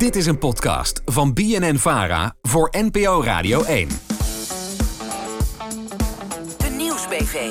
[0.00, 3.88] Dit is een podcast van BNN Vara voor NPO Radio 1.
[6.58, 7.50] De Nieuwsbv.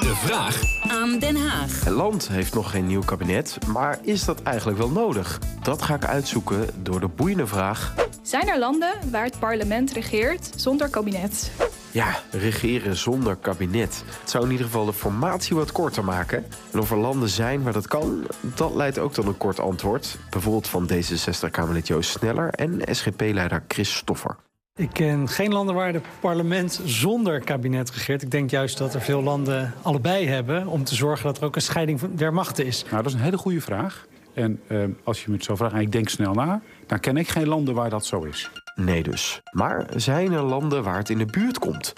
[0.00, 1.84] De vraag aan Den Haag.
[1.84, 5.40] Het land heeft nog geen nieuw kabinet, maar is dat eigenlijk wel nodig?
[5.62, 7.94] Dat ga ik uitzoeken door de boeiende vraag.
[8.22, 11.50] Zijn er landen waar het parlement regeert zonder kabinet?
[11.92, 14.04] Ja, regeren zonder kabinet.
[14.20, 16.44] Het zou in ieder geval de formatie wat korter maken.
[16.72, 20.18] En of er landen zijn waar dat kan, dat leidt ook tot een kort antwoord.
[20.30, 24.36] Bijvoorbeeld van D66-Kamerlid Joost Sneller en SGP-leider Chris Stoffer.
[24.74, 28.22] Ik ken geen landen waar het parlement zonder kabinet regeert.
[28.22, 30.66] Ik denk juist dat er veel landen allebei hebben...
[30.66, 32.82] om te zorgen dat er ook een scheiding der machten is.
[32.82, 34.06] Nou, dat is een hele goede vraag.
[34.34, 36.60] En uh, als je me het zo vraagt en ik denk snel na...
[36.86, 38.50] dan ken ik geen landen waar dat zo is.
[38.74, 39.40] Nee dus.
[39.50, 41.92] Maar zijn er landen waar het in de buurt komt?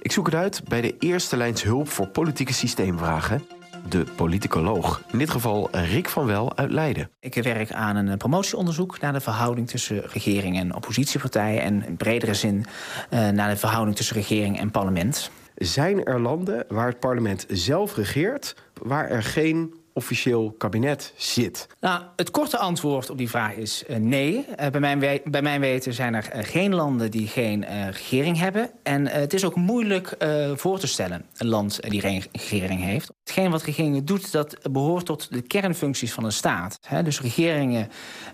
[0.00, 3.42] Ik zoek het uit bij de eerste lijns hulp voor politieke systeemvragen
[3.88, 5.02] de politicoloog.
[5.12, 7.10] In dit geval Rick van Wel uit Leiden.
[7.20, 11.62] Ik werk aan een promotieonderzoek naar de verhouding tussen regering en oppositiepartijen.
[11.62, 12.66] En in bredere zin
[13.10, 15.30] uh, naar de verhouding tussen regering en parlement.
[15.54, 21.66] Zijn er landen waar het parlement zelf regeert, waar er geen officieel kabinet zit?
[21.80, 24.46] Nou, het korte antwoord op die vraag is uh, nee.
[24.60, 28.70] Uh, bij, mijn bij mijn weten zijn er uh, geen landen die geen regering hebben.
[28.82, 30.16] En het is ook moeilijk
[30.54, 33.10] voor te stellen, een land die geen regering heeft.
[33.28, 36.80] Hetgeen wat regeringen doet, dat behoort tot de kernfuncties van een staat.
[37.04, 37.88] Dus regeringen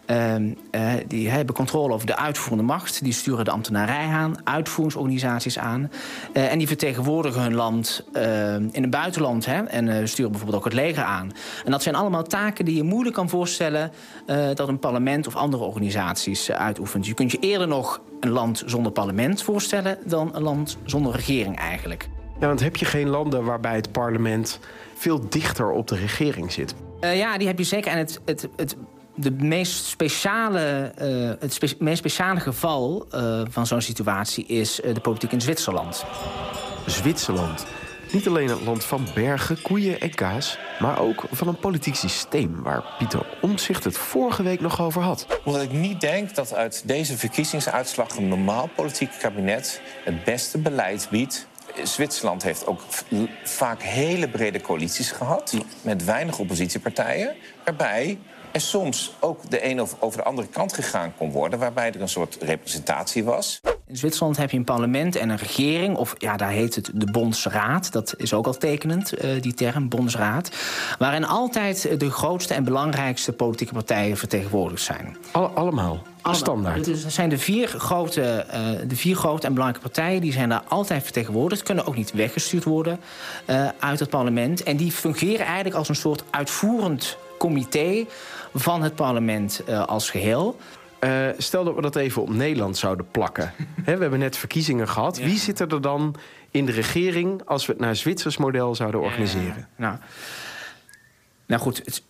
[0.07, 0.55] ehm,
[1.07, 3.05] die hebben controle over de uitvoerende macht.
[3.05, 5.91] Die sturen de ambtenarij aan, uitvoeringsorganisaties aan.
[6.33, 8.05] en die vertegenwoordigen hun land
[8.73, 9.47] in het buitenland.
[9.47, 11.33] En sturen bijvoorbeeld ook het leger aan.
[11.65, 13.93] En dat zijn allemaal taken die je moeilijk kan voorstellen
[14.55, 17.07] dat een parlement of andere organisaties uitoefent.
[17.07, 21.57] Je kunt je eerder nog een land zonder parlement voorstellen dan een land zonder regering
[21.57, 22.09] eigenlijk.
[22.41, 24.59] Ja, want heb je geen landen waarbij het parlement
[24.95, 26.75] veel dichter op de regering zit?
[27.01, 27.93] Uh, ja, die heb je zeker.
[27.93, 28.77] En het, het, het
[29.15, 34.95] de meest speciale, uh, het spe meest speciale geval uh, van zo'n situatie is uh,
[34.95, 36.05] de politiek in Zwitserland.
[36.87, 37.67] Zwitserland.
[38.13, 42.63] Niet alleen het land van bergen, koeien en kaas, maar ook van een politiek systeem
[42.63, 45.27] waar Pieter Omtzigt het vorige week nog over had.
[45.45, 51.09] Omdat ik niet denk dat uit deze verkiezingsuitslag een normaal politiek kabinet het beste beleid
[51.11, 51.47] biedt.
[51.83, 52.81] Zwitserland heeft ook
[53.45, 58.19] vaak hele brede coalities gehad met weinig oppositiepartijen, waarbij
[58.53, 62.09] er soms ook de een over de andere kant gegaan kon worden, waarbij er een
[62.09, 63.61] soort representatie was.
[63.87, 67.11] In Zwitserland heb je een parlement en een regering, of ja, daar heet het de
[67.11, 67.93] Bondsraad.
[67.93, 70.51] Dat is ook al tekenend, uh, die term, Bondsraad.
[70.99, 75.17] Waarin altijd de grootste en belangrijkste politieke partijen vertegenwoordigd zijn.
[75.33, 76.03] All, allemaal?
[76.31, 76.85] Standaard.
[76.85, 80.49] Dus er zijn de vier, grote, uh, de vier grote en belangrijke partijen, die zijn
[80.49, 83.01] daar altijd vertegenwoordigd, kunnen ook niet weggestuurd worden
[83.47, 84.63] uh, uit het parlement.
[84.63, 88.07] En die fungeren eigenlijk als een soort uitvoerend comité
[88.55, 90.57] van het parlement uh, als geheel.
[91.05, 93.53] Uh, stel dat we dat even op Nederland zouden plakken.
[93.83, 95.17] He, we hebben net verkiezingen gehad.
[95.17, 95.25] Ja.
[95.25, 96.15] Wie zit er dan
[96.51, 99.57] in de regering als we het naar Zwitsers model zouden organiseren?
[99.57, 99.97] Ja, nou,
[101.47, 102.03] nou goed, het,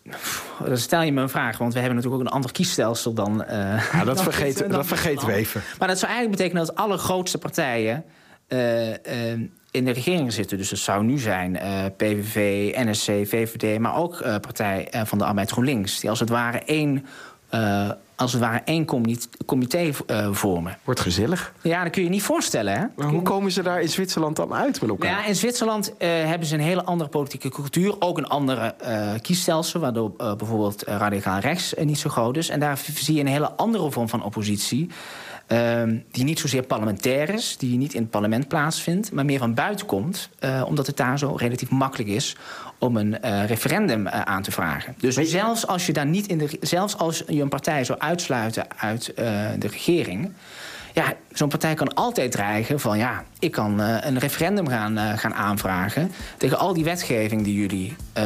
[0.67, 3.43] dan stel je me een vraag, want we hebben natuurlijk ook een ander kiesstelsel dan.
[3.43, 5.63] Uh, ja, dat, dan dan dat vergeten we even.
[5.79, 8.05] Maar dat zou eigenlijk betekenen dat alle grootste partijen.
[8.49, 8.93] Uh,
[9.71, 10.59] in de regering zitten.
[10.59, 11.59] Dus dat zou nu zijn
[11.97, 16.01] PVV, NSC, VVD, maar ook Partij van de Arbeid GroenLinks.
[16.01, 17.07] Die als het ware één,
[18.17, 18.85] als het ware één
[19.47, 19.91] comité
[20.33, 20.79] vormen.
[20.85, 21.53] Wordt gezellig.
[21.63, 22.79] Ja, dat kun je niet voorstellen.
[22.79, 22.85] Hè?
[22.97, 25.11] Maar hoe komen ze daar in Zwitserland dan uit met elkaar?
[25.11, 27.95] Ja, in Zwitserland hebben ze een hele andere politieke cultuur.
[27.99, 28.75] Ook een andere
[29.23, 32.49] kiesstelsel, waardoor bijvoorbeeld radicaal rechts niet zo groot is.
[32.49, 34.91] En daar zie je een hele andere vorm van oppositie.
[35.49, 39.55] Um, die niet zozeer parlementair is, die niet in het parlement plaatsvindt, maar meer van
[39.55, 42.37] buiten komt, uh, omdat het daar zo relatief makkelijk is
[42.79, 44.95] om een uh, referendum uh, aan te vragen.
[44.99, 45.27] Dus je...
[45.27, 49.13] zelfs als je daar niet in de, zelfs als je een partij zou uitsluiten uit
[49.59, 50.33] de regering.
[50.95, 55.19] Ja, zo'n partij kan altijd dreigen van ja, ik kan uh, een referendum gaan, uh,
[55.19, 58.25] gaan aanvragen tegen al die wetgeving die jullie, uh,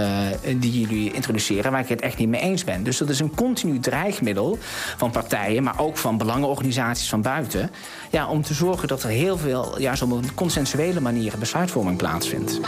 [0.57, 2.83] die jullie introduceren, waar ik het echt niet mee eens ben.
[2.83, 4.59] Dus dat is een continu dreigmiddel
[4.97, 7.71] van partijen, maar ook van belangenorganisaties van buiten.
[8.11, 12.61] Ja, om te zorgen dat er heel veel, ja, op een consensuele manier besluitvorming plaatsvindt.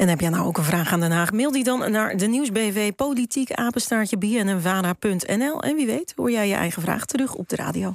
[0.00, 1.32] En heb jij nou ook een vraag aan Den Haag?
[1.32, 4.16] Mail die dan naar de nieuwsbv politiek apenstaartje.
[5.60, 7.88] En wie weet hoor jij je eigen vraag terug op de radio.